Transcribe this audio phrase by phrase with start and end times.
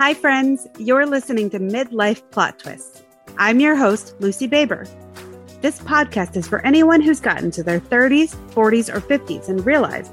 [0.00, 0.68] Hi, friends.
[0.78, 3.02] You're listening to Midlife Plot Twists.
[3.36, 4.86] I'm your host, Lucy Baber.
[5.60, 10.12] This podcast is for anyone who's gotten to their 30s, 40s, or 50s and realized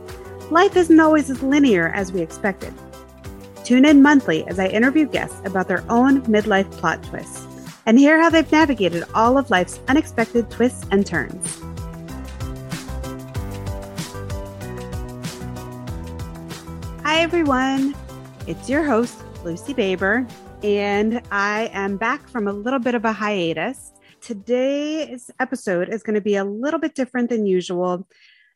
[0.50, 2.74] life isn't always as linear as we expected.
[3.64, 7.46] Tune in monthly as I interview guests about their own midlife plot twists
[7.86, 11.62] and hear how they've navigated all of life's unexpected twists and turns.
[17.04, 17.94] Hi, everyone.
[18.48, 19.16] It's your host,
[19.46, 20.26] Lucy Baber,
[20.64, 23.94] and I am back from a little bit of a hiatus.
[24.20, 28.08] Today's episode is going to be a little bit different than usual.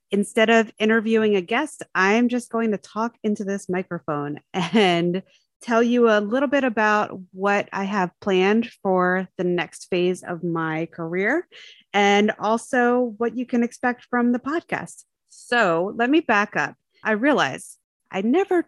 [0.09, 5.21] Instead of interviewing a guest, I'm just going to talk into this microphone and
[5.61, 10.43] tell you a little bit about what I have planned for the next phase of
[10.43, 11.47] my career
[11.93, 15.03] and also what you can expect from the podcast.
[15.29, 16.73] So let me back up.
[17.03, 17.77] I realize
[18.11, 18.65] I never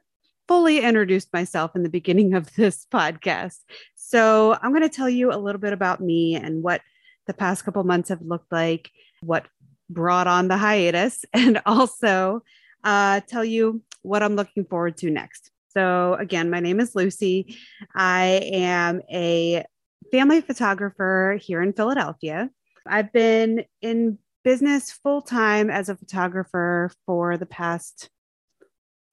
[0.48, 3.60] fully introduced myself in the beginning of this podcast.
[3.96, 6.82] So I'm going to tell you a little bit about me and what
[7.28, 9.46] the past couple months have looked like, what
[9.90, 12.44] brought on the hiatus, and also
[12.84, 15.52] uh, tell you what I'm looking forward to next.
[15.70, 17.58] So, again, my name is Lucy.
[17.96, 19.64] I am a
[20.12, 22.50] family photographer here in Philadelphia.
[22.86, 28.10] I've been in business full time as a photographer for the past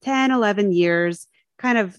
[0.03, 1.97] 10, 11 years, kind of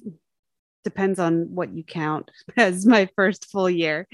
[0.83, 4.09] depends on what you count as my first full year.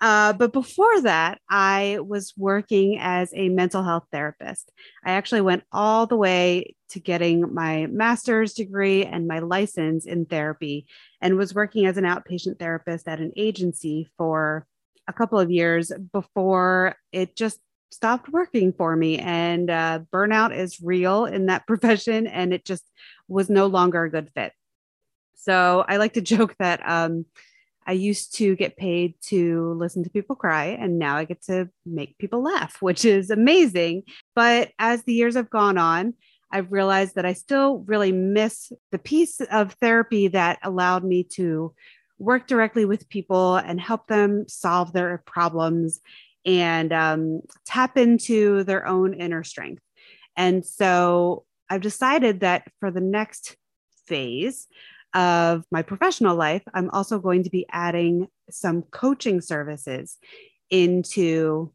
[0.00, 4.70] Uh, but before that, I was working as a mental health therapist.
[5.04, 10.26] I actually went all the way to getting my master's degree and my license in
[10.26, 10.86] therapy
[11.20, 14.66] and was working as an outpatient therapist at an agency for
[15.08, 17.58] a couple of years before it just
[17.92, 19.18] stopped working for me.
[19.18, 22.84] And uh, burnout is real in that profession, and it just
[23.28, 24.52] was no longer a good fit.
[25.34, 27.26] So I like to joke that um,
[27.86, 31.68] I used to get paid to listen to people cry, and now I get to
[31.84, 34.04] make people laugh, which is amazing.
[34.34, 36.14] But as the years have gone on,
[36.50, 41.72] I've realized that I still really miss the piece of therapy that allowed me to
[42.18, 46.00] work directly with people and help them solve their problems
[46.44, 49.82] and um, tap into their own inner strength.
[50.36, 53.56] And so I've decided that for the next
[54.06, 54.66] phase,
[55.14, 60.18] of my professional life, I'm also going to be adding some coaching services
[60.70, 61.72] into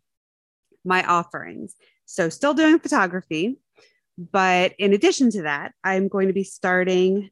[0.83, 1.75] my offerings.
[2.05, 3.59] So, still doing photography,
[4.17, 7.29] but in addition to that, I'm going to be starting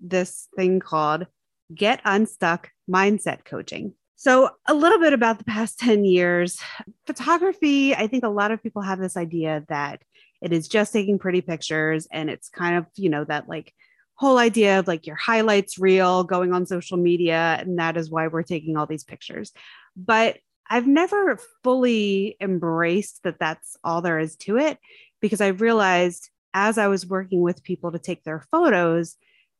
[0.00, 1.26] this thing called
[1.74, 3.94] Get Unstuck Mindset Coaching.
[4.16, 6.58] So, a little bit about the past 10 years.
[7.06, 10.02] Photography, I think a lot of people have this idea that
[10.40, 13.74] it is just taking pretty pictures and it's kind of, you know, that like
[14.16, 18.28] whole idea of like your highlights reel going on social media and that is why
[18.28, 19.52] we're taking all these pictures
[19.96, 20.38] but
[20.70, 24.78] i've never fully embraced that that's all there is to it
[25.20, 29.16] because i realized as i was working with people to take their photos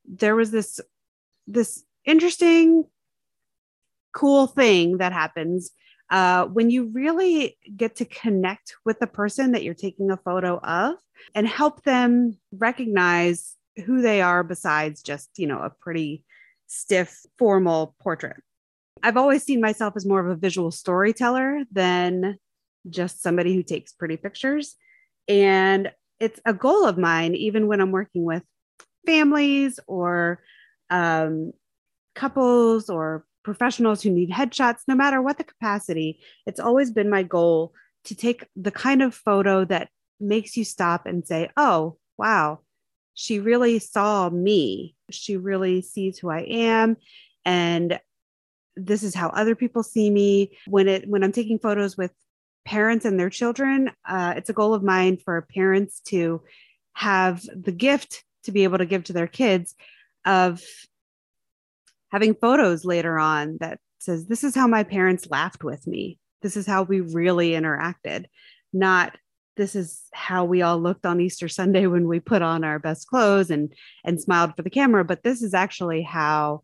[0.07, 0.81] there was this
[1.47, 2.85] this interesting
[4.15, 5.71] cool thing that happens
[6.11, 10.59] uh, when you really get to connect with the person that you're taking a photo
[10.59, 10.95] of
[11.35, 16.25] and help them recognize who they are besides just, you know, a pretty
[16.67, 18.37] stiff, formal portrait.
[19.03, 22.39] I've always seen myself as more of a visual storyteller than
[22.89, 24.77] just somebody who takes pretty pictures.
[25.27, 28.43] And it's a goal of mine, even when I'm working with
[29.07, 30.43] families or
[30.91, 31.53] um,
[32.15, 37.23] couples or professionals who need headshots, no matter what the capacity, it's always been my
[37.23, 37.73] goal
[38.05, 39.89] to take the kind of photo that
[40.19, 42.61] makes you stop and say, oh, wow,
[43.15, 44.97] she really saw me.
[45.11, 46.97] She really sees who I am.
[47.45, 48.01] And
[48.77, 50.57] this is how other people see me.
[50.67, 52.11] When it when I'm taking photos with
[52.65, 56.43] parents and their children, uh, it's a goal of mine for parents to
[56.95, 59.75] have the gift to be able to give to their kids
[60.25, 60.63] of
[62.15, 66.17] having photos later on that says, This is how my parents laughed with me.
[66.43, 68.27] This is how we really interacted,
[68.73, 69.17] not
[69.57, 73.09] this is how we all looked on Easter Sunday when we put on our best
[73.09, 73.75] clothes and
[74.05, 76.63] and smiled for the camera, but this is actually how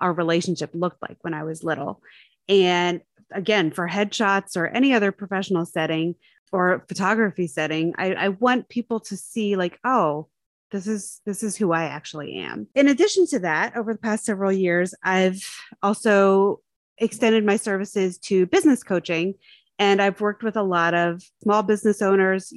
[0.00, 2.00] our relationship looked like when I was little.
[2.48, 3.00] And
[3.32, 6.14] again, for headshots or any other professional setting
[6.52, 10.28] or photography setting, I, I want people to see like, oh,
[10.72, 12.66] this is this is who I actually am.
[12.74, 15.46] In addition to that, over the past several years, I've
[15.82, 16.60] also
[16.98, 19.34] extended my services to business coaching
[19.78, 22.52] and I've worked with a lot of small business owners,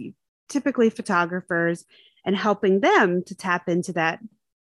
[0.50, 1.85] typically photographers,
[2.25, 4.19] and helping them to tap into that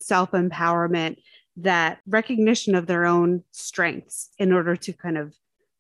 [0.01, 1.17] self empowerment
[1.59, 5.35] that recognition of their own strengths in order to kind of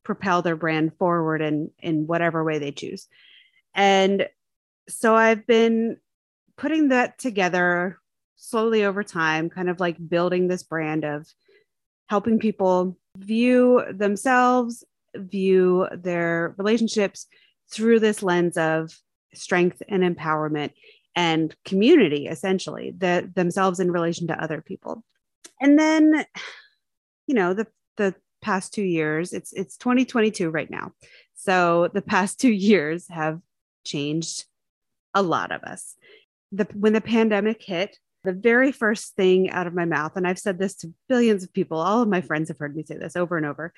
[0.04, 3.08] propel their brand forward in in whatever way they choose.
[3.74, 4.28] And
[4.88, 5.98] so I've been
[6.56, 7.98] putting that together
[8.36, 11.26] slowly over time, kind of like building this brand of
[12.08, 14.84] helping people view themselves,
[15.14, 17.26] view their relationships
[17.70, 18.98] through this lens of
[19.34, 20.72] strength and empowerment
[21.14, 25.04] and community essentially the themselves in relation to other people.
[25.60, 26.24] And then
[27.26, 27.66] you know the
[27.96, 30.92] the past 2 years it's it's 2022 right now.
[31.34, 33.40] So the past 2 years have
[33.84, 34.46] changed
[35.14, 35.96] a lot of us
[36.52, 40.38] the when the pandemic hit the very first thing out of my mouth and i've
[40.38, 43.16] said this to billions of people all of my friends have heard me say this
[43.16, 43.72] over and over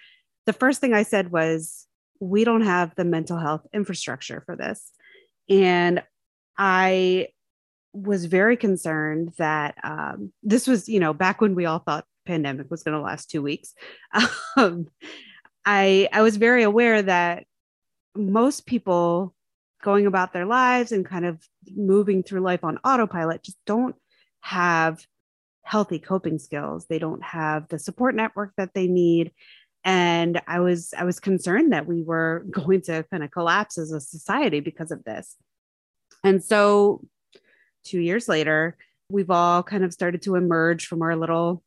[0.47, 1.87] the first thing i said was
[2.21, 4.93] we don't have the mental health infrastructure for this
[5.49, 6.03] and
[6.57, 7.29] I
[7.93, 12.71] was very concerned that um, this was, you know, back when we all thought pandemic
[12.71, 13.75] was going to last two weeks.
[14.57, 14.87] Um,
[15.67, 17.45] I I was very aware that
[18.15, 19.34] most people
[19.85, 21.39] going about their lives and kind of
[21.77, 23.95] moving through life on autopilot just don't
[24.41, 25.07] have
[25.63, 26.87] healthy coping skills.
[26.87, 29.33] They don't have the support network that they need.
[29.85, 33.93] And I was I was concerned that we were going to kind of collapse as
[33.93, 35.37] a society because of this.
[36.25, 37.05] And so,
[37.85, 38.79] two years later,
[39.11, 41.63] we've all kind of started to emerge from our little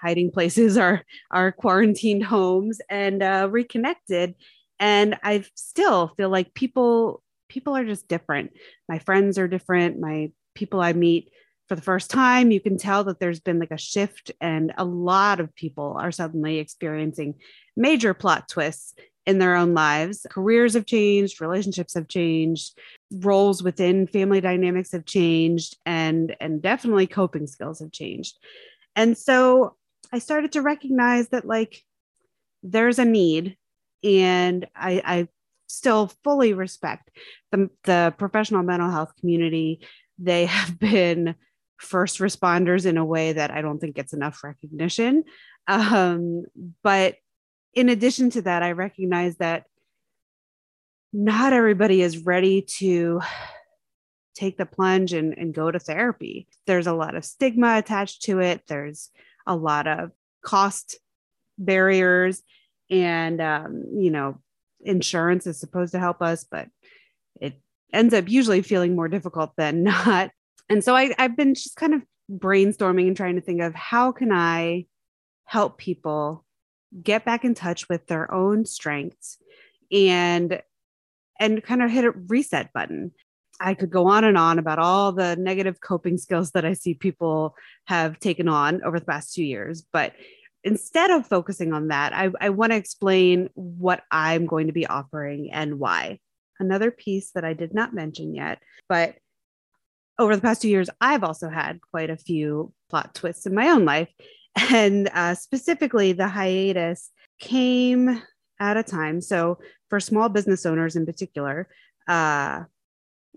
[0.00, 4.36] hiding places, our our quarantined homes, and uh, reconnected.
[4.80, 8.52] And I still feel like people people are just different.
[8.88, 10.00] My friends are different.
[10.00, 11.30] My people I meet
[11.68, 14.84] for the first time, you can tell that there's been like a shift, and a
[14.84, 17.34] lot of people are suddenly experiencing
[17.76, 18.94] major plot twists
[19.24, 20.26] in their own lives.
[20.28, 22.76] Careers have changed, relationships have changed,
[23.12, 28.36] roles within family dynamics have changed, and and definitely coping skills have changed.
[28.96, 29.76] And so
[30.12, 31.84] I started to recognize that like
[32.64, 33.56] there's a need,
[34.02, 35.28] and I, I
[35.66, 37.10] still fully respect
[37.52, 39.80] the, the professional mental health community.
[40.18, 41.34] They have been
[41.78, 45.24] first responders in a way that I don't think gets enough recognition.
[45.66, 46.44] Um,
[46.82, 47.16] but
[47.74, 49.64] in addition to that, I recognize that
[51.12, 53.20] not everybody is ready to
[54.34, 56.48] take the plunge and, and go to therapy.
[56.66, 59.10] There's a lot of stigma attached to it, there's
[59.46, 60.10] a lot of
[60.42, 60.98] cost
[61.58, 62.42] barriers,
[62.90, 64.38] and, um, you know,
[64.80, 66.68] insurance is supposed to help us, but
[67.40, 67.54] it
[67.92, 70.30] ends up usually feeling more difficult than not.
[70.68, 74.12] And so I, I've been just kind of brainstorming and trying to think of how
[74.12, 74.86] can I
[75.44, 76.44] help people
[77.02, 79.38] get back in touch with their own strengths
[79.90, 80.60] and
[81.38, 83.12] and kind of hit a reset button
[83.60, 86.94] I could go on and on about all the negative coping skills that I see
[86.94, 87.54] people
[87.86, 89.84] have taken on over the past two years.
[89.92, 90.14] But
[90.64, 94.86] instead of focusing on that, I, I want to explain what I'm going to be
[94.86, 96.18] offering and why.
[96.58, 98.58] Another piece that I did not mention yet,
[98.88, 99.16] but
[100.18, 103.68] over the past two years, I've also had quite a few plot twists in my
[103.70, 104.08] own life.
[104.72, 108.20] And uh, specifically, the hiatus came
[108.58, 109.20] at a time.
[109.20, 111.68] So, for small business owners in particular,
[112.08, 112.64] uh,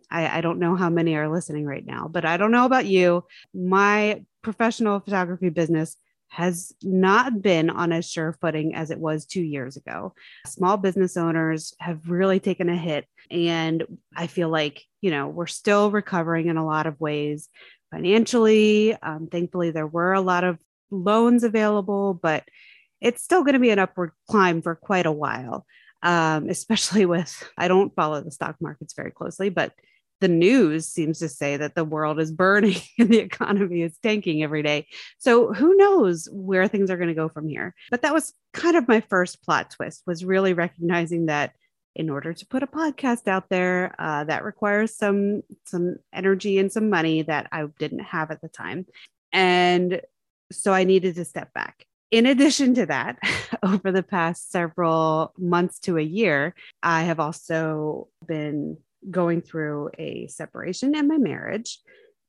[0.09, 2.87] I, I don't know how many are listening right now, but I don't know about
[2.87, 3.25] you.
[3.53, 5.97] My professional photography business
[6.33, 10.15] has not been on as sure footing as it was two years ago.
[10.48, 13.05] Small business owners have really taken a hit.
[13.29, 17.50] And I feel like, you know, we're still recovering in a lot of ways
[17.91, 18.96] financially.
[19.00, 20.57] Um, thankfully, there were a lot of
[20.89, 22.43] loans available, but
[23.00, 25.67] it's still going to be an upward climb for quite a while.
[26.01, 29.72] Um, especially with, I don't follow the stock markets very closely, but
[30.24, 34.42] the news seems to say that the world is burning and the economy is tanking
[34.42, 34.88] every day.
[35.20, 37.75] So who knows where things are going to go from here?
[37.92, 41.53] But that was kind of my first plot twist was really recognizing that
[41.96, 46.72] in order to put a podcast out there uh, that requires some some energy and
[46.72, 48.84] some money that i didn't have at the time
[49.32, 50.01] and
[50.53, 51.86] so I needed to step back.
[52.12, 53.18] In addition to that,
[53.63, 58.77] over the past several months to a year, I have also been
[59.10, 61.79] going through a separation in my marriage,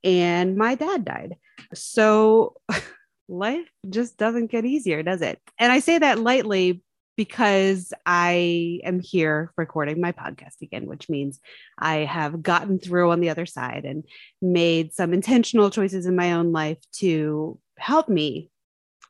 [0.02, 1.37] and my dad died.
[1.73, 2.57] So
[3.28, 5.40] life just doesn't get easier, does it?
[5.59, 6.83] And I say that lightly
[7.16, 11.40] because I am here recording my podcast again, which means
[11.78, 14.04] I have gotten through on the other side and
[14.43, 18.50] made some intentional choices in my own life to help me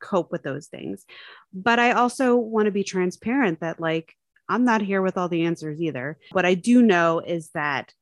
[0.00, 1.04] cope with those things.
[1.52, 4.14] But I also want to be transparent that, like,
[4.48, 6.18] I'm not here with all the answers either.
[6.32, 7.92] What I do know is that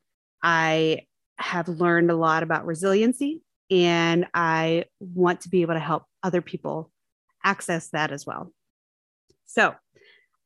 [0.42, 1.06] I
[1.36, 6.42] have learned a lot about resiliency and I want to be able to help other
[6.42, 6.90] people
[7.44, 8.52] access that as well.
[9.46, 9.74] So,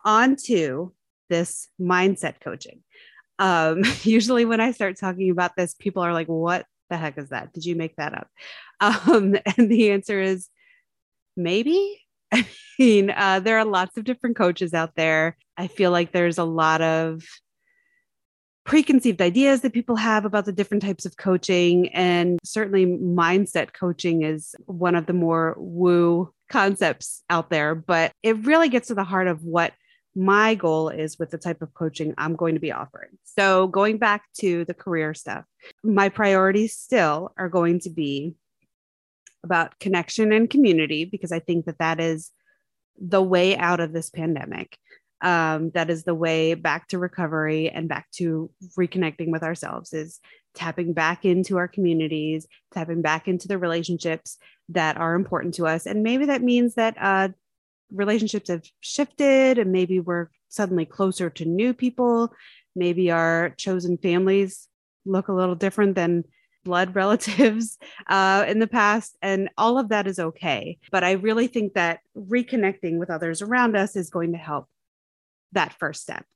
[0.05, 0.93] on to
[1.29, 2.83] this mindset coaching.
[3.39, 7.31] Um, usually, when I start talking about this, people are like, What the heck is
[7.31, 7.53] that?
[7.53, 8.29] Did you make that up?
[8.79, 10.51] Um, and the answer is
[11.35, 11.99] maybe.
[12.33, 12.47] I
[12.79, 15.37] mean, uh, there are lots of different coaches out there.
[15.57, 17.23] I feel like there's a lot of
[18.65, 21.89] preconceived ideas that people have about the different types of coaching.
[21.95, 28.45] And certainly, mindset coaching is one of the more woo concepts out there, but it
[28.45, 29.73] really gets to the heart of what
[30.15, 33.11] my goal is with the type of coaching I'm going to be offering.
[33.25, 35.45] So, going back to the career stuff,
[35.85, 38.35] my priorities still are going to be
[39.45, 42.31] about connection and community because I think that that is
[42.99, 44.77] the way out of this pandemic.
[45.23, 50.21] Um, that is the way back to recovery and back to reconnecting with ourselves is
[50.55, 54.37] tapping back into our communities, tapping back into the relationships
[54.69, 55.87] that are important to us.
[55.87, 57.29] And maybe that means that uh,
[57.91, 62.33] relationships have shifted and maybe we're suddenly closer to new people.
[62.75, 64.69] Maybe our chosen families
[65.05, 66.25] look a little different than
[66.67, 69.17] blood relatives uh, in the past.
[69.23, 70.79] And all of that is okay.
[70.91, 74.69] But I really think that reconnecting with others around us is going to help
[75.53, 76.27] that first step.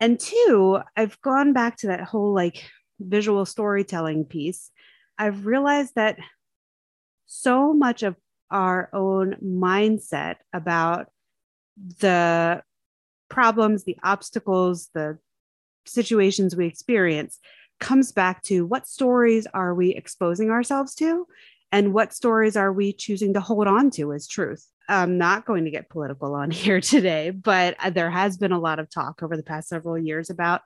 [0.00, 2.64] And two, I've gone back to that whole like
[2.98, 4.70] visual storytelling piece.
[5.18, 6.18] I've realized that
[7.26, 8.16] so much of
[8.50, 11.10] our own mindset about
[12.00, 12.62] the
[13.28, 15.18] problems, the obstacles, the
[15.84, 17.38] situations we experience
[17.78, 21.26] comes back to what stories are we exposing ourselves to
[21.72, 24.66] and what stories are we choosing to hold on to as truth.
[24.88, 28.58] I'm not going to get political on here today, but uh, there has been a
[28.58, 30.62] lot of talk over the past several years about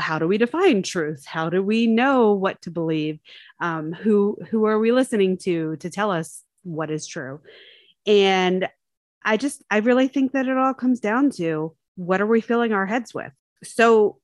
[0.00, 1.24] how do we define truth?
[1.26, 3.20] How do we know what to believe?
[3.60, 7.40] Um, who who are we listening to to tell us what is true?
[8.06, 8.68] And
[9.24, 12.72] I just I really think that it all comes down to what are we filling
[12.72, 13.32] our heads with?
[13.62, 14.18] So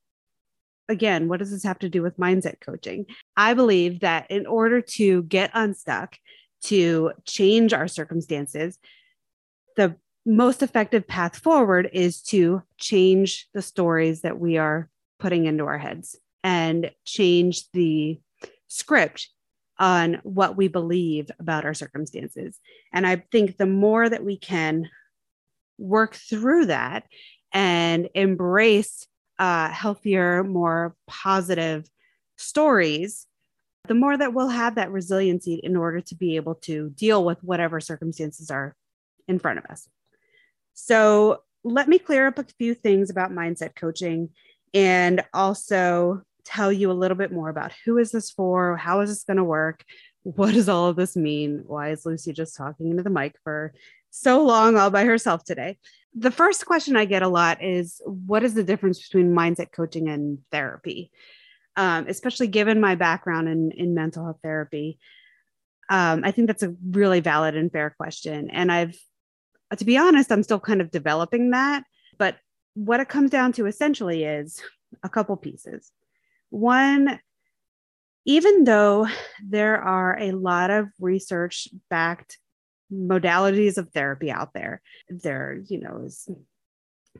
[0.89, 3.05] again, what does this have to do with mindset coaching?
[3.37, 6.17] I believe that in order to get unstuck,
[6.63, 8.77] to change our circumstances,
[9.77, 15.65] the most effective path forward is to change the stories that we are putting into
[15.65, 18.19] our heads and change the
[18.67, 19.29] script
[19.77, 22.59] on what we believe about our circumstances.
[22.91, 24.89] And I think the more that we can
[25.77, 27.05] work through that
[27.53, 29.07] and embrace
[29.39, 31.89] uh, healthier, more positive
[32.37, 33.25] stories,
[33.87, 37.43] the more that we'll have that resiliency in order to be able to deal with
[37.43, 38.75] whatever circumstances are
[39.27, 39.87] in front of us.
[40.73, 44.29] So, let me clear up a few things about mindset coaching
[44.73, 48.77] and also tell you a little bit more about who is this for?
[48.77, 49.83] How is this going to work?
[50.23, 51.63] What does all of this mean?
[51.65, 53.73] Why is Lucy just talking into the mic for
[54.09, 55.77] so long all by herself today?
[56.15, 60.09] The first question I get a lot is what is the difference between mindset coaching
[60.09, 61.11] and therapy?
[61.75, 64.99] Um, especially given my background in, in mental health therapy.
[65.89, 68.49] Um, I think that's a really valid and fair question.
[68.49, 68.97] And I've,
[69.77, 71.83] to be honest, I'm still kind of developing that.
[72.17, 72.37] But
[72.73, 74.61] what it comes down to essentially is
[75.03, 75.91] a couple pieces.
[76.49, 77.19] One,
[78.25, 79.07] even though
[79.43, 82.37] there are a lot of research backed
[82.91, 84.81] modalities of therapy out there.
[85.09, 86.29] There, you know, is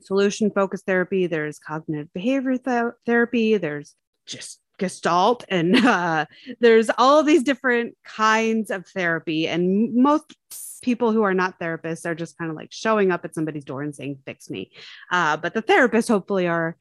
[0.02, 3.96] solution focused therapy, there's cognitive behavior th- therapy, there's
[4.26, 6.26] just gestalt and uh,
[6.60, 9.48] there's all these different kinds of therapy.
[9.48, 10.36] And most
[10.82, 13.84] people who are not therapists are just kind of like showing up at somebody's door
[13.84, 14.72] and saying fix me.
[15.12, 16.78] Uh, but the therapists hopefully are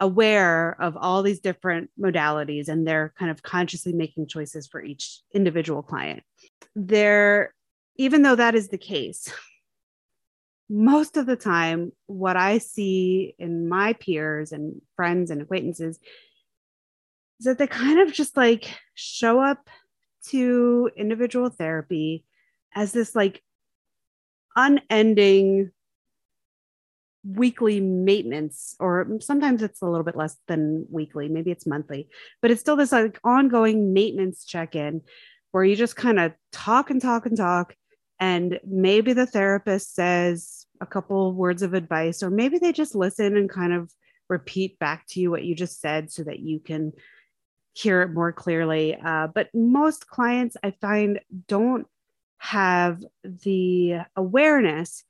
[0.00, 5.20] aware of all these different modalities and they're kind of consciously making choices for each
[5.34, 6.22] individual client.
[6.76, 7.52] There
[7.98, 9.30] even though that is the case,
[10.70, 15.98] most of the time, what I see in my peers and friends and acquaintances
[17.40, 19.68] is that they kind of just like show up
[20.28, 22.24] to individual therapy
[22.74, 23.42] as this like
[24.56, 25.70] unending
[27.24, 32.08] weekly maintenance or sometimes it's a little bit less than weekly maybe it's monthly
[32.40, 35.00] but it's still this like ongoing maintenance check-in
[35.50, 37.74] where you just kind of talk and talk and talk
[38.20, 43.36] and maybe the therapist says a couple words of advice or maybe they just listen
[43.36, 43.92] and kind of
[44.28, 46.92] repeat back to you what you just said so that you can
[47.72, 48.96] hear it more clearly.
[48.96, 51.86] Uh, but most clients i find don't
[52.38, 55.04] have the awareness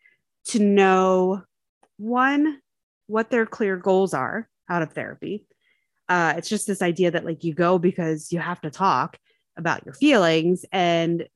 [0.44, 1.42] to know
[1.98, 2.60] one
[3.06, 5.46] what their clear goals are out of therapy.
[6.08, 9.18] Uh, it's just this idea that like you go because you have to talk
[9.56, 11.26] about your feelings and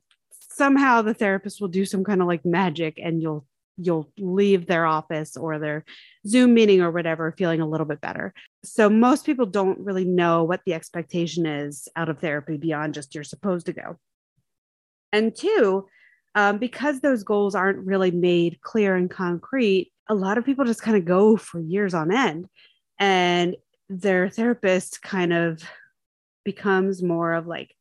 [0.55, 3.47] somehow the therapist will do some kind of like magic and you'll
[3.79, 5.85] you'll leave their office or their
[6.27, 8.35] Zoom meeting or whatever feeling a little bit better.
[8.65, 13.15] So most people don't really know what the expectation is out of therapy beyond just
[13.15, 13.99] you're supposed to go.
[15.13, 15.89] And two,
[16.35, 20.83] um, because those goals aren't really made clear and concrete, a lot of people just
[20.83, 22.47] kind of go for years on end.
[22.99, 23.57] And
[23.89, 25.63] their therapist kind of
[26.45, 27.75] becomes more of like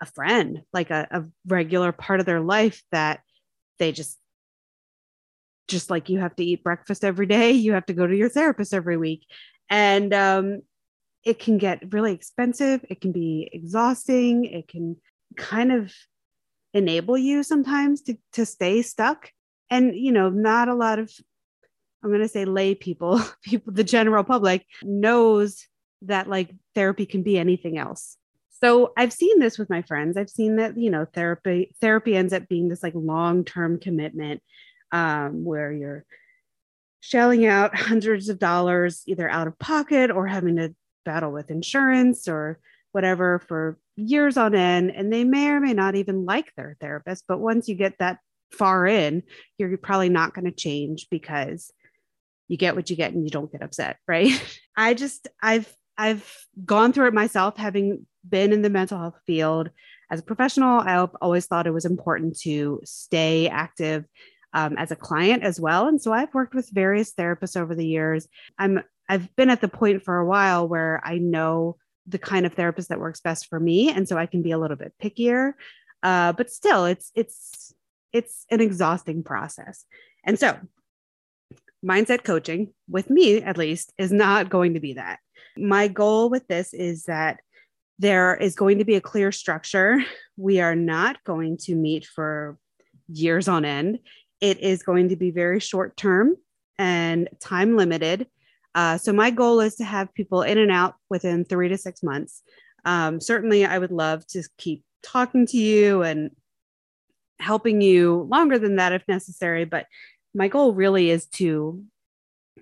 [0.00, 3.20] a friend, like a, a regular part of their life that
[3.78, 4.18] they just
[5.68, 8.28] just like you have to eat breakfast every day, you have to go to your
[8.28, 9.24] therapist every week.
[9.70, 10.62] And um,
[11.24, 12.84] it can get really expensive.
[12.90, 14.44] It can be exhausting.
[14.44, 14.96] It can
[15.36, 15.92] kind of
[16.74, 19.30] enable you sometimes to, to stay stuck.
[19.70, 21.12] And, you know, not a lot of,
[22.02, 25.66] I'm going to say lay people, people, the general public knows
[26.02, 28.16] that like therapy can be anything else.
[28.62, 30.16] So I've seen this with my friends.
[30.16, 34.42] I've seen that, you know, therapy, therapy ends up being this like long-term commitment
[34.92, 36.04] um, where you're
[37.00, 40.74] shelling out hundreds of dollars either out of pocket or having to
[41.06, 42.58] battle with insurance or
[42.92, 44.90] whatever for years on end.
[44.94, 47.24] And they may or may not even like their therapist.
[47.26, 48.18] But once you get that
[48.52, 49.22] far in,
[49.56, 51.72] you're probably not going to change because
[52.48, 53.96] you get what you get and you don't get upset.
[54.06, 54.32] Right.
[54.76, 59.70] I just, I've, I've gone through it myself, having been in the mental health field
[60.10, 60.80] as a professional.
[60.80, 64.04] I've always thought it was important to stay active
[64.52, 65.86] um, as a client as well.
[65.86, 68.28] And so I've worked with various therapists over the years.
[68.58, 72.54] I'm I've been at the point for a while where I know the kind of
[72.54, 75.54] therapist that works best for me, and so I can be a little bit pickier.
[76.02, 77.74] Uh, but still, it's it's
[78.12, 79.84] it's an exhausting process.
[80.24, 80.58] And so,
[81.84, 85.18] mindset coaching, with me at least, is not going to be that.
[85.56, 87.40] My goal with this is that
[88.00, 90.02] there is going to be a clear structure.
[90.38, 92.58] We are not going to meet for
[93.08, 93.98] years on end.
[94.40, 96.36] It is going to be very short term
[96.78, 98.26] and time limited.
[98.74, 102.02] Uh, so my goal is to have people in and out within three to six
[102.02, 102.42] months.
[102.86, 106.30] Um, certainly, I would love to keep talking to you and
[107.38, 109.66] helping you longer than that if necessary.
[109.66, 109.86] But
[110.34, 111.84] my goal really is to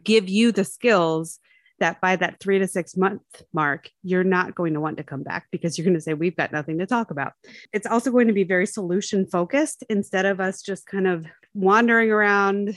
[0.02, 1.38] give you the skills
[1.80, 5.22] that by that three to six month mark, you're not going to want to come
[5.22, 7.32] back because you're going to say, We've got nothing to talk about.
[7.72, 12.10] It's also going to be very solution focused instead of us just kind of wandering
[12.10, 12.76] around,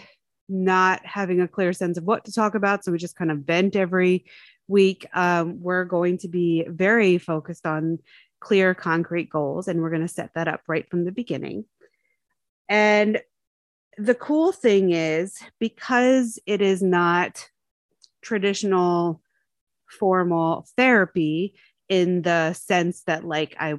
[0.50, 2.84] not having a clear sense of what to talk about.
[2.84, 4.26] So we just kind of vent every
[4.68, 5.06] week.
[5.14, 8.00] Um, we're going to be very focused on
[8.40, 11.66] clear, concrete goals, and we're going to set that up right from the beginning.
[12.68, 13.22] And
[13.98, 17.50] the cool thing is because it is not
[18.22, 19.22] traditional
[19.88, 21.54] formal therapy
[21.90, 23.76] in the sense that like I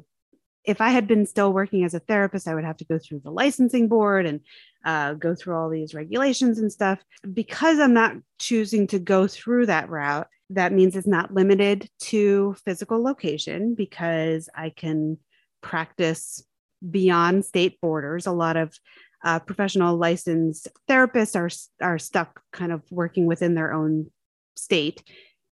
[0.64, 3.20] if I had been still working as a therapist, I would have to go through
[3.24, 4.40] the licensing board and
[4.84, 7.00] uh, go through all these regulations and stuff.
[7.32, 12.54] Because I'm not choosing to go through that route, that means it's not limited to
[12.64, 15.18] physical location because I can
[15.62, 16.44] practice
[16.88, 18.26] beyond state borders.
[18.26, 18.78] A lot of
[19.24, 21.50] uh, professional licensed therapists are
[21.84, 24.10] are stuck kind of working within their own
[24.56, 25.02] state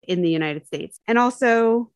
[0.08, 1.00] in the United States.
[1.08, 1.92] And also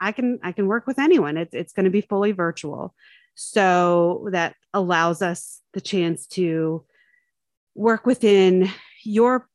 [0.00, 1.36] I can I can work with anyone.
[1.36, 2.94] It's it's going to be fully virtual.
[3.34, 6.84] So that allows us the chance to
[7.74, 8.70] work within
[9.04, 9.48] your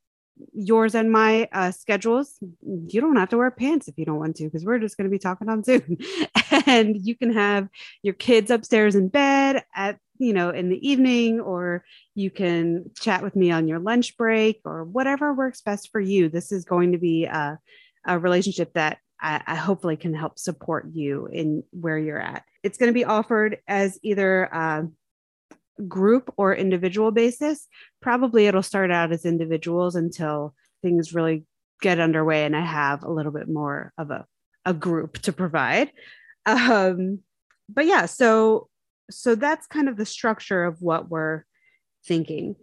[0.52, 2.34] yours and my uh, schedules.
[2.62, 5.06] You don't have to wear pants if you don't want to, because we're just going
[5.06, 5.98] to be talking on Zoom.
[6.66, 7.68] and you can have
[8.02, 13.22] your kids upstairs in bed at you know in the evening or you can chat
[13.22, 16.28] with me on your lunch break or whatever works best for you.
[16.28, 17.58] This is going to be a,
[18.06, 22.44] a relationship that I, I, hopefully can help support you in where you're at.
[22.62, 24.88] It's going to be offered as either a
[25.88, 27.66] group or individual basis.
[28.00, 31.44] Probably it'll start out as individuals until things really
[31.82, 34.24] get underway and i have a little bit more of a,
[34.64, 35.90] a group to provide.
[36.46, 37.20] Um,
[37.68, 38.68] but yeah so
[39.10, 41.44] so that's kind of the structure of what we're
[42.04, 42.56] thinking.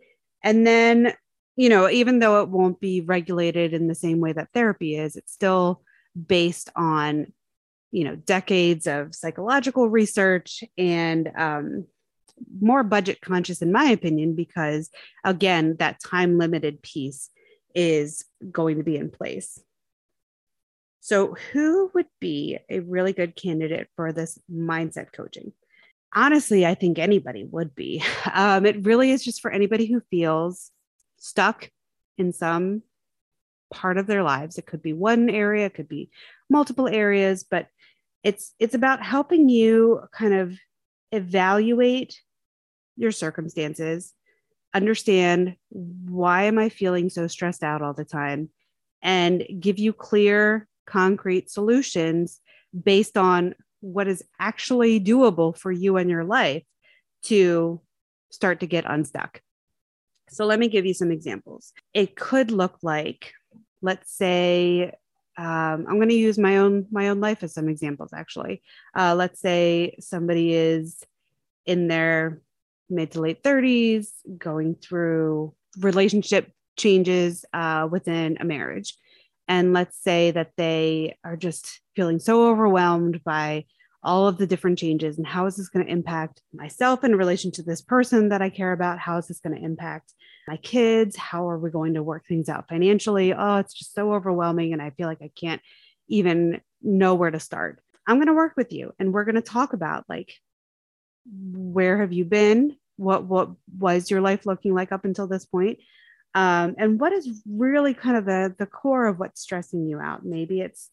[0.43, 1.13] And then,
[1.56, 5.15] you know, even though it won't be regulated in the same way that therapy is,
[5.15, 5.82] it's still
[6.27, 7.32] based on,
[7.91, 11.86] you know, decades of psychological research and um,
[12.60, 14.89] more budget conscious, in my opinion, because
[15.23, 17.29] again, that time limited piece
[17.75, 19.60] is going to be in place.
[20.99, 25.51] So, who would be a really good candidate for this mindset coaching?
[26.15, 28.04] Honestly, I think anybody would be.
[28.36, 30.71] Um, it really is just for anybody who feels
[31.17, 31.69] stuck
[32.17, 32.82] in some
[33.71, 34.58] part of their lives.
[34.58, 36.10] It could be one area, it could be
[36.49, 37.67] multiple areas, but
[38.23, 40.58] it's it's about helping you kind of
[41.12, 42.19] evaluate
[42.95, 44.13] your circumstances,
[44.73, 48.49] understand why am I feeling so stressed out all the time,
[49.04, 52.39] and give you clear, concrete solutions
[52.84, 56.63] based on what is actually doable for you and your life
[57.23, 57.81] to
[58.31, 59.41] start to get unstuck.
[60.29, 61.73] So let me give you some examples.
[61.93, 63.33] It could look like,
[63.81, 64.93] let's say,
[65.37, 68.11] um, I'm going to use my own my own life as some examples.
[68.13, 68.61] Actually,
[68.95, 71.03] uh, let's say somebody is
[71.65, 72.41] in their
[72.89, 78.95] mid to late 30s, going through relationship changes uh, within a marriage,
[79.47, 83.65] and let's say that they are just feeling so overwhelmed by
[84.03, 87.51] all of the different changes and how is this going to impact myself in relation
[87.51, 88.99] to this person that I care about?
[88.99, 90.13] How is this going to impact
[90.47, 91.15] my kids?
[91.15, 93.34] How are we going to work things out financially?
[93.34, 94.73] Oh, it's just so overwhelming.
[94.73, 95.62] And I feel like I can't
[96.10, 97.82] even know where to start.
[98.06, 100.34] I'm going to work with you and we're going to talk about like,
[101.25, 102.75] where have you been?
[102.97, 105.79] What, what was your life looking like up until this point?
[106.35, 110.25] Um, and what is really kind of the, the core of what's stressing you out?
[110.25, 110.89] Maybe it's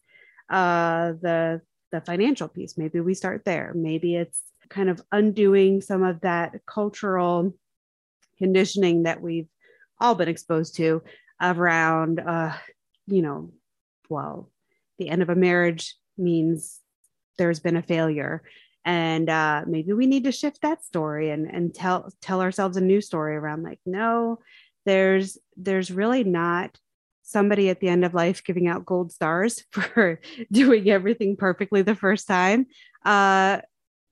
[0.49, 2.77] uh, the the financial piece.
[2.77, 3.73] Maybe we start there.
[3.75, 7.53] Maybe it's kind of undoing some of that cultural
[8.37, 9.49] conditioning that we've
[9.99, 11.03] all been exposed to
[11.41, 12.53] around, uh,
[13.07, 13.51] you know,
[14.09, 14.49] well,
[14.99, 16.79] the end of a marriage means
[17.37, 18.41] there's been a failure
[18.85, 22.81] and uh, maybe we need to shift that story and and tell tell ourselves a
[22.81, 24.39] new story around like no
[24.85, 26.77] there's there's really not
[27.23, 30.19] somebody at the end of life giving out gold stars for
[30.51, 32.67] doing everything perfectly the first time.
[33.05, 33.61] Uh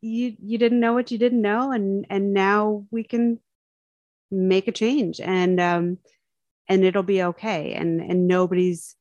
[0.01, 3.37] you you didn't know what you didn't know and and now we can
[4.31, 5.97] make a change and um
[6.69, 8.95] and it'll be okay and and nobody's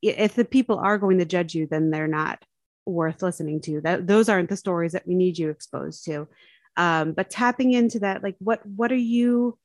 [0.00, 2.44] if the people are going to judge you then they're not
[2.86, 3.80] worth listening to.
[3.80, 6.28] That those aren't the stories that we need you exposed to.
[6.76, 9.58] Um but tapping into that like what what are you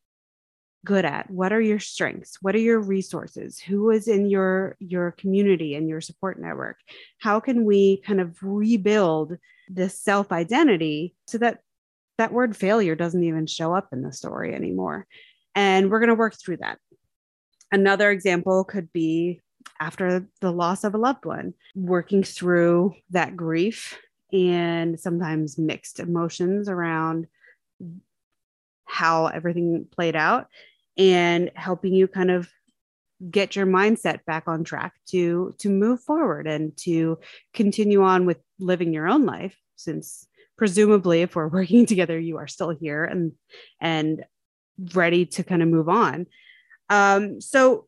[0.86, 1.30] good at?
[1.30, 2.38] What are your strengths?
[2.42, 3.60] What are your resources?
[3.60, 6.78] Who is in your your community and your support network?
[7.20, 9.38] How can we kind of rebuild
[9.70, 11.60] this self identity so that
[12.18, 15.08] that word failure doesn't even show up in the story anymore?
[15.56, 16.80] And we're going to work through that.
[17.72, 19.42] Another example could be
[19.80, 24.00] after the loss of a loved one working through that grief
[24.32, 27.28] and sometimes mixed emotions around
[28.88, 30.47] how everything played out
[30.97, 32.50] and helping you kind of
[33.30, 37.17] get your mindset back on track to to move forward and to
[37.54, 42.47] continue on with living your own life since presumably if we're working together you are
[42.47, 43.32] still here and
[43.80, 44.23] and
[44.93, 46.28] ready to kind of move on.
[46.89, 47.88] Um so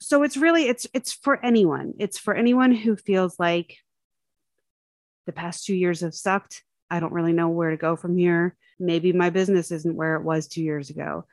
[0.00, 1.94] so it's really it's it's for anyone.
[1.98, 3.78] It's for anyone who feels like
[5.26, 6.62] the past two years have sucked.
[6.90, 10.22] I don't really know where to go from here maybe my business isn't where it
[10.22, 11.24] was two years ago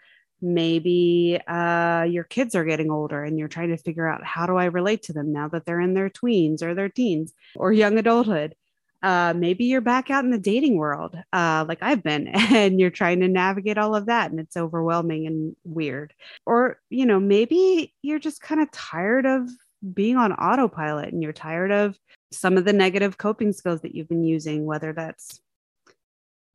[0.42, 4.56] maybe uh, your kids are getting older and you're trying to figure out how do
[4.58, 7.98] I relate to them now that they're in their tweens or their teens or young
[7.98, 8.56] adulthood.
[9.02, 12.90] Uh, maybe you're back out in the dating world, uh, like I've been, and you're
[12.90, 16.14] trying to navigate all of that, and it's overwhelming and weird.
[16.46, 19.48] Or, you know, maybe you're just kind of tired of
[19.94, 21.96] being on autopilot and you're tired of
[22.32, 25.40] some of the negative coping skills that you've been using, whether that's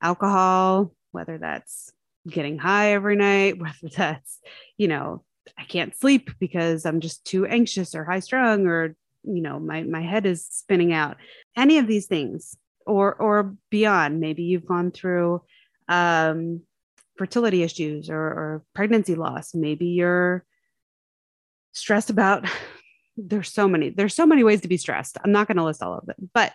[0.03, 1.93] alcohol, whether that's
[2.29, 4.39] getting high every night, whether that's,
[4.77, 5.25] you know,
[5.59, 9.83] I can't sleep because I'm just too anxious or high strung or, you know, my,
[9.83, 11.17] my head is spinning out.
[11.57, 15.43] Any of these things or, or beyond, maybe you've gone through
[15.89, 16.63] um,
[17.19, 19.55] fertility issues or, or pregnancy loss.
[19.55, 20.45] Maybe you're
[21.73, 22.49] stressed about,
[23.17, 25.19] there's so many, there's so many ways to be stressed.
[25.23, 26.53] I'm not going to list all of them, but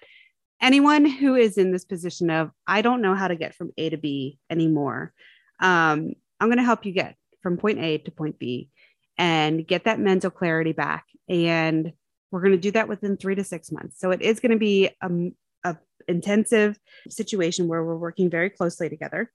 [0.66, 3.90] anyone who is in this position of, I don't know how to get from A
[3.90, 5.14] to B anymore
[5.60, 8.70] um, I'm going to help you get from point A to point B
[9.18, 11.06] and get that mental clarity back.
[11.30, 11.94] And
[12.32, 14.00] we're going to do that within three to six months.
[14.00, 15.10] So it is going to be a,
[15.64, 16.78] a intensive
[17.10, 19.32] situation where we're working very closely together,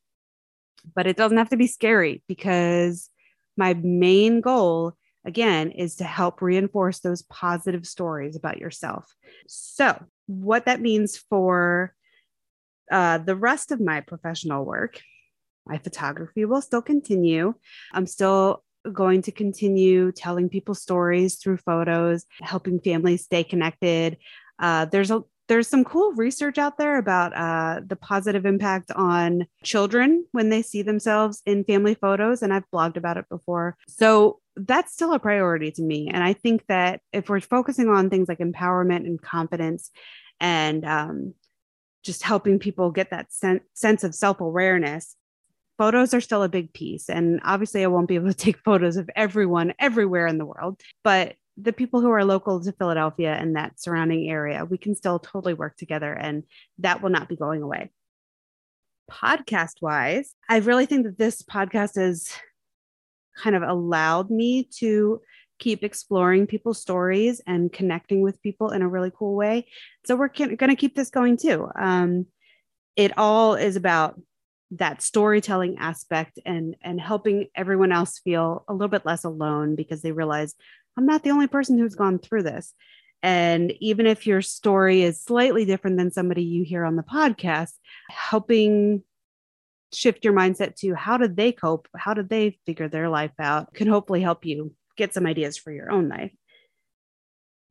[0.94, 3.08] but it doesn't have to be scary because
[3.56, 9.14] my main goal again is to help reinforce those positive stories about yourself.
[9.46, 11.94] So, what that means for
[12.90, 15.00] uh, the rest of my professional work
[15.66, 17.54] my photography will still continue.
[17.92, 24.16] I'm still going to continue telling people stories through photos, helping families stay connected.
[24.58, 29.46] Uh, there's a there's some cool research out there about uh, the positive impact on
[29.64, 33.76] children when they see themselves in family photos, and I've blogged about it before.
[33.88, 38.10] So that's still a priority to me, and I think that if we're focusing on
[38.10, 39.90] things like empowerment and confidence,
[40.40, 41.34] and um,
[42.02, 45.16] just helping people get that sen- sense of self awareness,
[45.78, 47.08] photos are still a big piece.
[47.08, 50.80] And obviously, I won't be able to take photos of everyone everywhere in the world,
[51.04, 55.18] but the people who are local to Philadelphia and that surrounding area, we can still
[55.18, 56.44] totally work together, and
[56.78, 57.90] that will not be going away.
[59.10, 62.30] Podcast wise, I really think that this podcast has
[63.40, 65.20] kind of allowed me to
[65.58, 69.66] keep exploring people's stories and connecting with people in a really cool way.
[70.06, 71.68] So we're going to keep this going too.
[71.78, 72.26] Um,
[72.96, 74.20] it all is about
[74.72, 80.00] that storytelling aspect and and helping everyone else feel a little bit less alone because
[80.00, 80.54] they realize
[80.96, 82.72] I'm not the only person who's gone through this.
[83.22, 87.72] And even if your story is slightly different than somebody you hear on the podcast,
[88.08, 89.02] helping
[89.92, 91.88] shift your mindset to how did they cope?
[91.96, 95.72] How did they figure their life out can hopefully help you get some ideas for
[95.72, 96.32] your own life.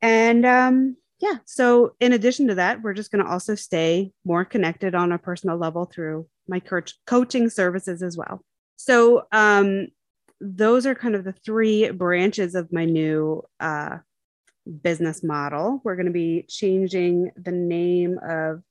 [0.02, 4.44] And um, yeah, so in addition to that, we're just going to also stay more
[4.46, 8.42] connected on a personal level through my coach- coaching services as well.
[8.78, 9.88] So um,
[10.42, 13.98] those are kind of the three branches of my new uh,
[14.82, 15.82] business model.
[15.84, 18.64] We're going to be changing the name of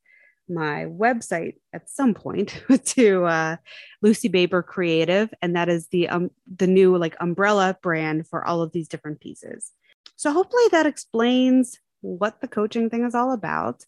[0.48, 3.56] my website at some point to uh,
[4.02, 8.62] Lucy Baber Creative, and that is the um, the new like umbrella brand for all
[8.62, 9.72] of these different pieces.
[10.16, 13.84] So hopefully that explains what the coaching thing is all about.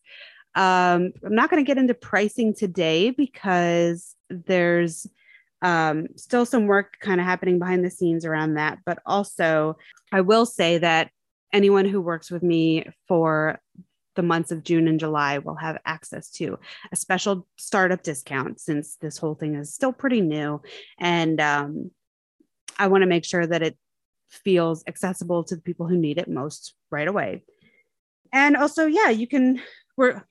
[0.54, 5.06] Um, I'm not going to get into pricing today because there's
[5.62, 8.78] um, still some work kind of happening behind the scenes around that.
[8.84, 9.76] But also,
[10.12, 11.10] I will say that
[11.52, 13.60] anyone who works with me for
[14.20, 16.58] the months of June and July will have access to
[16.92, 20.60] a special startup discount since this whole thing is still pretty new.
[20.98, 21.90] And um,
[22.78, 23.78] I want to make sure that it
[24.28, 27.44] feels accessible to the people who need it most right away.
[28.30, 29.62] And also, yeah, you can,
[29.96, 30.22] we're,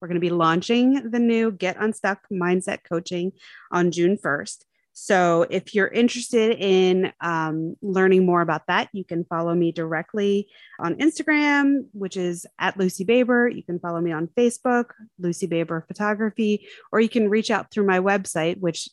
[0.00, 3.32] we're going to be launching the new Get Unstuck Mindset Coaching
[3.70, 4.64] on June 1st.
[4.94, 10.48] So if you're interested in um, learning more about that, you can follow me directly
[10.78, 13.48] on Instagram, which is at Lucy Baber.
[13.48, 17.86] You can follow me on Facebook, Lucy Baber Photography, or you can reach out through
[17.86, 18.88] my website, which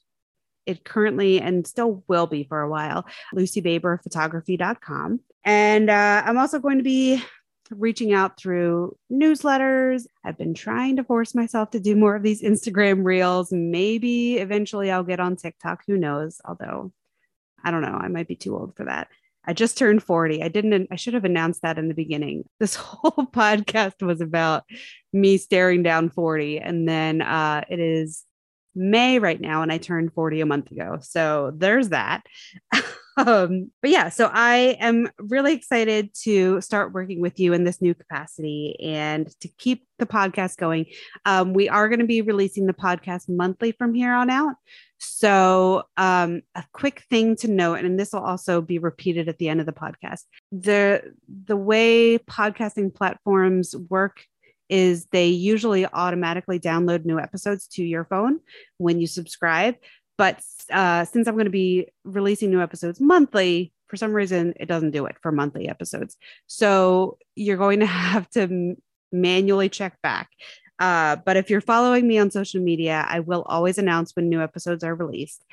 [0.66, 5.20] it currently and still will be for a while, lucybaberphotography.com.
[5.46, 7.24] And uh, I'm also going to be
[7.72, 10.06] reaching out through newsletters.
[10.24, 13.52] I've been trying to force myself to do more of these Instagram reels.
[13.52, 15.84] Maybe eventually I'll get on TikTok.
[15.88, 16.42] Who knows?
[16.46, 16.92] Although
[17.64, 19.08] I don't know, I might be too old for that.
[19.44, 20.44] I just turned 40.
[20.44, 22.44] I didn't, I should have announced that in the beginning.
[22.60, 24.64] This whole podcast was about
[25.14, 26.60] me staring down 40.
[26.60, 28.24] And then uh, it is
[28.76, 31.00] May right now, and I turned 40 a month ago.
[31.02, 32.24] So there's that.
[33.18, 37.82] um, but yeah, so I am really excited to start working with you in this
[37.82, 40.86] new capacity and to keep the podcast going.
[41.26, 44.56] Um, we are going to be releasing the podcast monthly from here on out.
[44.98, 49.50] So, um, a quick thing to note, and this will also be repeated at the
[49.50, 50.22] end of the podcast.
[50.52, 54.24] The the way podcasting platforms work
[54.70, 58.40] is they usually automatically download new episodes to your phone
[58.78, 59.76] when you subscribe.
[60.22, 64.68] But uh, since I'm going to be releasing new episodes monthly, for some reason, it
[64.68, 66.16] doesn't do it for monthly episodes.
[66.46, 68.78] So you're going to have to m-
[69.12, 70.30] manually check back.
[70.78, 74.44] Uh, but if you're following me on social media, I will always announce when new
[74.44, 75.44] episodes are released.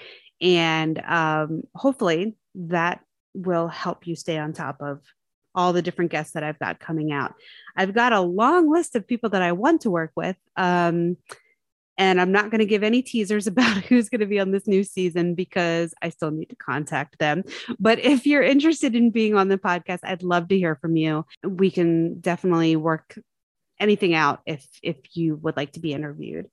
[0.43, 3.01] And um, hopefully that
[3.33, 5.01] will help you stay on top of
[5.55, 7.33] all the different guests that I've got coming out.
[7.75, 10.37] I've got a long list of people that I want to work with.
[10.59, 11.17] Um,
[11.99, 14.67] and I'm not going to give any teasers about who's going to be on this
[14.67, 17.43] new season because I still need to contact them.
[17.79, 21.27] But if you're interested in being on the podcast, I'd love to hear from you.
[21.45, 23.19] We can definitely work
[23.81, 26.49] anything out if if you would like to be interviewed.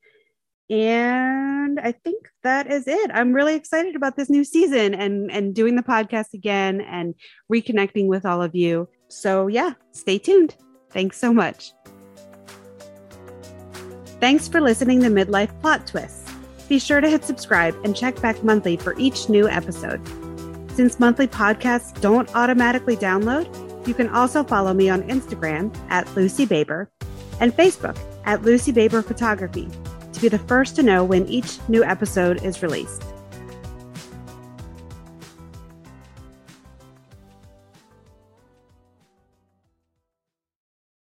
[0.70, 3.12] And I think that is it.
[3.14, 7.14] I'm really excited about this new season and and doing the podcast again and
[7.52, 8.90] reconnecting with all of you.
[9.10, 10.56] So yeah, stay tuned.
[10.90, 11.72] Thanks so much.
[14.26, 16.34] Thanks for listening to Midlife Plot Twists.
[16.68, 20.02] Be sure to hit subscribe and check back monthly for each new episode.
[20.72, 23.46] Since monthly podcasts don't automatically download,
[23.88, 26.90] you can also follow me on Instagram at Lucy Baber
[27.40, 29.70] and Facebook at Lucy Baber Photography
[30.14, 33.04] to be the first to know when each new episode is released.